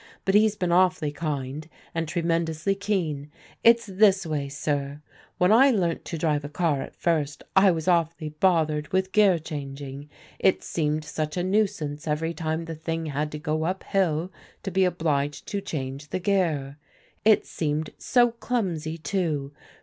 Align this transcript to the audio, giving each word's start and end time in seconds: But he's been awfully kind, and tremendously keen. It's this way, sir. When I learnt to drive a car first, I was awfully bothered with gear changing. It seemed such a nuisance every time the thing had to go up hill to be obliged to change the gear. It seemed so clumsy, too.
But 0.25 0.33
he's 0.33 0.55
been 0.55 0.71
awfully 0.71 1.11
kind, 1.11 1.69
and 1.93 2.07
tremendously 2.07 2.73
keen. 2.73 3.29
It's 3.63 3.85
this 3.85 4.25
way, 4.25 4.49
sir. 4.49 4.99
When 5.37 5.51
I 5.51 5.69
learnt 5.69 6.05
to 6.05 6.17
drive 6.17 6.43
a 6.43 6.49
car 6.49 6.89
first, 6.97 7.43
I 7.55 7.69
was 7.69 7.87
awfully 7.87 8.29
bothered 8.29 8.87
with 8.91 9.11
gear 9.11 9.37
changing. 9.37 10.09
It 10.39 10.63
seemed 10.63 11.05
such 11.05 11.37
a 11.37 11.43
nuisance 11.43 12.07
every 12.07 12.33
time 12.33 12.65
the 12.65 12.73
thing 12.73 13.05
had 13.05 13.31
to 13.33 13.37
go 13.37 13.63
up 13.65 13.83
hill 13.83 14.31
to 14.63 14.71
be 14.71 14.85
obliged 14.85 15.47
to 15.49 15.61
change 15.61 16.09
the 16.09 16.17
gear. 16.19 16.79
It 17.23 17.45
seemed 17.45 17.91
so 17.99 18.31
clumsy, 18.31 18.97
too. 18.97 19.53